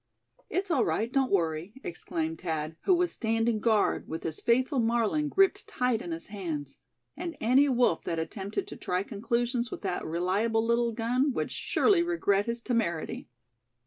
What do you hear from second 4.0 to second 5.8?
with his faithful Marlin gripped